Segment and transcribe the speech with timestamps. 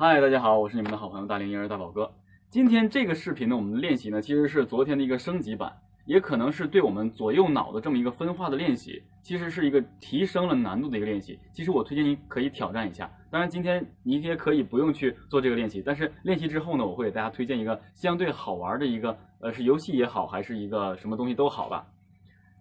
[0.00, 2.08] 嗨，大家好，我是你们的好朋友大龄婴儿大宝哥。
[2.48, 11.36] 今天这个视频呢，我们的练习呢，其实是昨天的一个升级版，也可能是对我们左右脑的这么一个分化的练习，其实是一个提升了难度的一个练习。
[11.52, 21.84] 其实我推荐你可以挑战一下，当然今天你也可以不用去做这个练习，但是练习之后呢，我会给大家推荐一个相对好玩的一个，呃，是游戏也好，还是一个什么东西都好吧。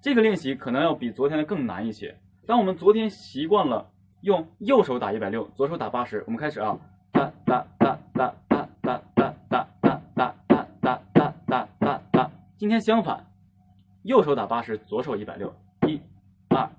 [0.02, 2.18] 这个练习可能要比昨天的更难一些。
[2.48, 3.88] 当我们昨天习惯了
[4.22, 6.76] 用右手打一百六，左手打八十，我们开始啊。
[7.18, 12.32] 哒哒哒哒哒哒哒哒哒哒哒哒哒哒哒哒。
[12.60, 13.26] 今天相反，
[14.04, 15.52] 右手打八十，左手一百六。
[15.88, 16.00] 一、
[16.50, 16.70] 二、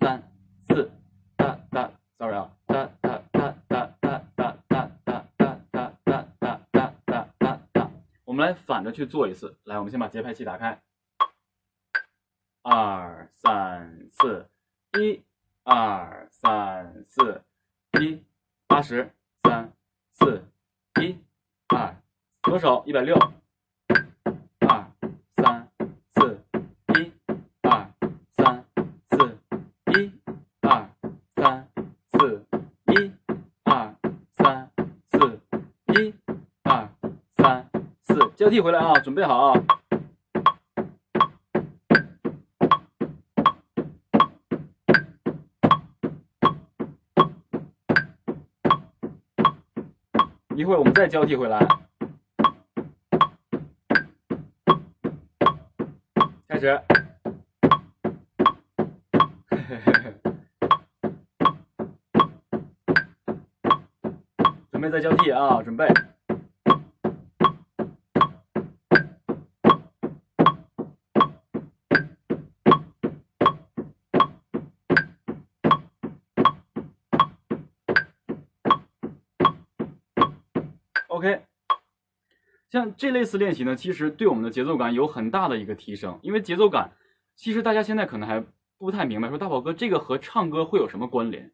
[0.00, 0.22] 三、
[0.66, 0.90] 四，
[1.36, 5.28] 哒哒，sorry 啊，哒哒哒哒哒哒哒哒哒
[5.70, 7.90] 哒哒哒哒哒哒。
[8.24, 9.58] 我们来反着去做一次。
[9.64, 10.80] 来，我们先把节拍器打开。
[12.62, 14.48] 二三四，
[14.98, 15.22] 一、
[15.64, 17.44] 二三四，
[18.00, 18.24] 一、
[18.66, 19.12] 八十。
[20.22, 20.40] 四
[21.00, 21.18] 一
[21.66, 21.96] 二，
[22.44, 23.16] 左手一百六，
[24.60, 24.88] 二
[25.36, 25.68] 三
[26.14, 26.40] 四
[26.94, 27.12] 一
[27.62, 27.90] 二
[28.36, 28.64] 三
[29.10, 29.36] 四
[29.90, 30.12] 一
[30.60, 30.88] 二
[31.34, 31.68] 三
[32.12, 32.46] 四
[32.86, 33.12] 一
[33.64, 33.96] 二
[34.30, 34.70] 三
[35.10, 35.40] 四
[35.88, 36.14] 一
[36.62, 36.88] 二
[37.32, 37.68] 三
[38.04, 39.81] 四，交替回来啊，准备好啊。
[50.54, 51.58] 一会儿我们再交替回来，
[56.48, 56.80] 开始，
[64.70, 65.86] 准备再交替啊，准备。
[81.22, 81.40] OK，
[82.68, 86.18] 像这类似练习呢，其实对我们的节奏感有很大的一个提升。
[86.20, 86.90] 因为节奏感，
[87.36, 88.44] 其实大家现在可能还
[88.76, 91.52] 不太明白，说大宝哥这个和唱歌会有什么关联？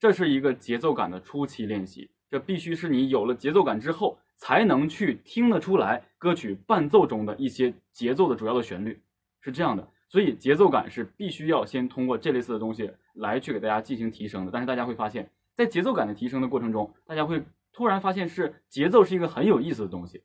[0.00, 8.98] 这是一个节奏感的初期练习，这必须是你有了节奏感之后，才能去听得出来歌曲伴奏中的一些节奏的主要的旋律，
[9.42, 9.86] 是这样的。
[10.08, 14.50] 所以节奏感是必须要先通过这类似的东西来去给大家进行提升的。
[14.50, 17.42] 但是大家会发现，在节奏感的提升的过程中，大家会。
[17.72, 20.22] 突然发现是节奏是一个很有意思的东西，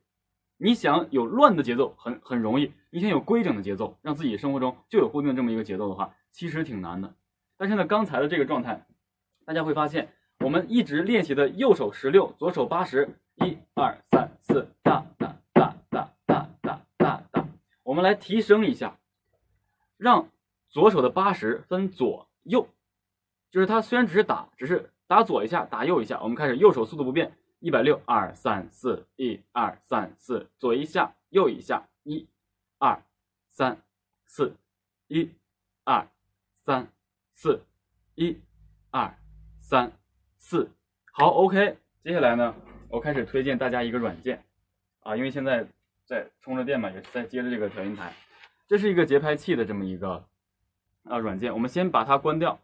[0.58, 7.16] 你想有乱的节奏很很容易，你想有规整的节奏，让自己生活中就有固定的这么一个节奏的话，其实挺难的。
[7.56, 8.86] 但是呢，刚才的这个状态，
[9.46, 17.46] 大家会发现，我们一直练习的右手十六，左手八十，一二三四，哒哒哒哒哒哒哒哒，
[17.84, 18.98] 我们来提升一下，
[19.96, 20.28] 让
[20.68, 22.68] 左手的八十分左右，
[23.50, 24.90] 就是它虽然只是打，只是。
[25.08, 32.28] 打左一下，打右一下，我们开始，右手速度不变，一百六，二三四，一二三四，左一下，右一下，一
[32.78, 33.02] 二
[33.50, 33.82] 三
[34.26, 34.54] 四，
[35.08, 35.32] 一
[35.86, 36.06] 二
[36.54, 36.92] 三
[37.34, 37.62] 四，
[38.16, 38.38] 一
[38.92, 39.18] 二
[39.60, 39.94] 三
[40.38, 40.70] 四，
[41.14, 41.78] 好，OK。
[42.04, 42.54] 接下来呢，
[42.90, 44.44] 我开始推荐大家一个软件
[45.00, 45.66] 啊，因为现在
[46.06, 48.14] 在充着电嘛，也是在接着这个调音台，
[48.68, 50.26] 这是一个节拍器的这么一个
[51.04, 52.60] 啊软件，我们先把它关掉。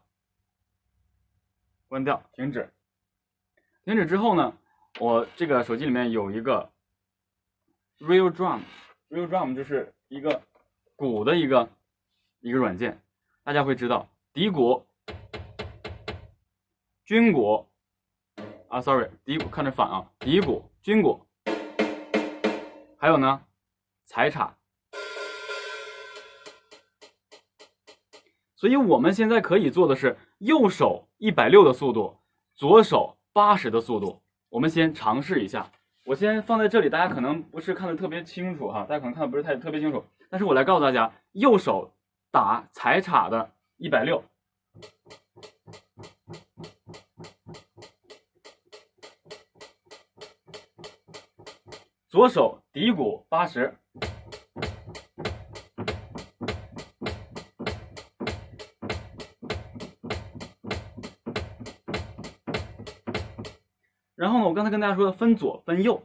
[1.94, 2.68] 关掉，停止。
[3.84, 4.58] 停止之后呢，
[4.98, 6.72] 我这个手机里面有一个
[8.00, 10.42] Real Drum，Real Drum 就是一个
[10.96, 11.70] 鼓的一个
[12.40, 13.00] 一个软件。
[13.44, 14.84] 大家会知道，底鼓、
[17.04, 17.68] 军鼓
[18.66, 21.24] 啊，sorry，底鼓看着反啊，底鼓、军鼓，
[22.98, 23.40] 还有呢，
[24.04, 24.50] 踩镲。
[28.64, 32.16] 所以我们现在可以做的是，右手一百六的速度，
[32.54, 34.22] 左手八十的速度。
[34.48, 35.70] 我们先尝试一下。
[36.06, 40.02] 我先放在这里，大家可能不是看的特别清楚哈，大家可能看的不是太特别清楚。
[40.30, 41.92] 但是我来告诉大家，右手
[42.30, 44.24] 打踩镲的一百六，
[52.08, 53.74] 左手底鼓八十。
[64.14, 66.02] 然后呢，我刚才跟大家说的分左分右，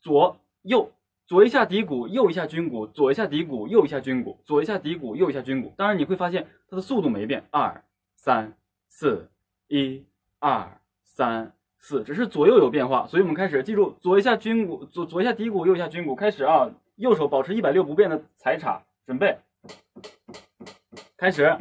[0.00, 0.90] 左右
[1.26, 5.72] 左一下底鼓，右一下军鼓，左一下底鼓，右一下军鼓，左一下底鼓，右一下军鼓。
[5.76, 7.84] 当然你会发现它的速度没变，二
[8.16, 8.52] 三
[8.88, 9.28] 四，
[9.68, 10.04] 一
[10.38, 13.06] 二三四，只是左右有变化。
[13.06, 16.14] 所以我们开始记住，左一下军鼓，左左一下底鼓，右一下军鼓。
[16.14, 19.38] 开始啊，右手保持一百六不变的踩镲，准备，
[21.16, 21.56] 开始。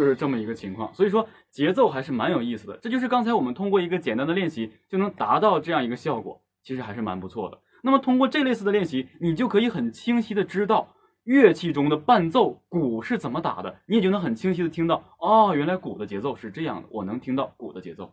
[0.00, 0.92] 就是这么一个情况。
[0.94, 7.58] 所以说节奏还是蛮有意思的，这就是刚才我们通过一个简单的练习就能达到这样一个效果，其实还是蛮不错的。
[7.82, 10.88] 那么通过这类似的练习，你就可以很清晰的知道
[11.24, 18.12] 乐器中的伴奏鼓是怎么打的，你也就能很清晰的听到，哦，原来鼓的节奏是这样的，我能听到鼓的节奏。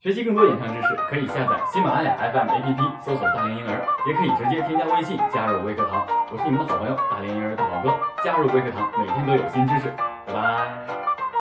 [0.00, 6.06] 学习更多演唱知识，可以下载喜马拉雅 FM APP，搜索“大连婴儿”，也可以直接添加微信加入微课堂。
[6.30, 10.13] 我是你们的好朋友大连婴儿大宝哥，加入微课堂，每天都有新知识。
[10.26, 11.03] Bye.